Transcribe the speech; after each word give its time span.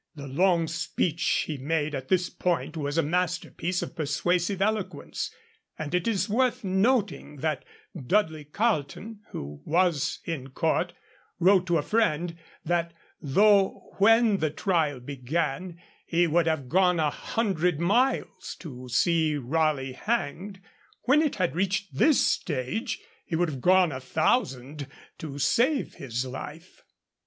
The 0.15 0.25
long 0.25 0.65
speech 0.67 1.43
he 1.45 1.59
made 1.59 1.93
at 1.93 2.07
this 2.07 2.27
point 2.27 2.75
was 2.75 2.97
a 2.97 3.03
masterpiece 3.03 3.83
of 3.83 3.95
persuasive 3.95 4.59
eloquence, 4.59 5.29
and 5.77 5.93
it 5.93 6.07
is 6.07 6.27
worth 6.27 6.63
noting 6.63 7.35
that 7.41 7.63
Dudley 8.07 8.45
Carleton, 8.45 9.19
who 9.29 9.61
was 9.63 10.17
in 10.25 10.49
court, 10.49 10.93
wrote 11.39 11.67
to 11.67 11.77
a 11.77 11.83
friend 11.83 12.35
that 12.65 12.93
though 13.21 13.91
when 13.99 14.37
the 14.37 14.49
trial 14.49 14.99
began 14.99 15.79
he 16.07 16.25
would 16.25 16.47
have 16.47 16.67
gone 16.67 16.99
a 16.99 17.11
hundred 17.11 17.79
miles 17.79 18.55
to 18.57 18.89
see 18.89 19.35
Raleigh 19.37 19.93
hanged, 19.93 20.61
when 21.03 21.21
it 21.21 21.35
had 21.35 21.53
reached 21.55 21.93
this 21.93 22.25
stage 22.25 22.99
he 23.23 23.35
would 23.35 23.49
have 23.51 23.61
gone 23.61 23.91
a 23.91 23.99
thousand 24.01 24.87
to 25.19 25.37
save 25.37 25.93
his 25.93 26.25
life. 26.25 26.81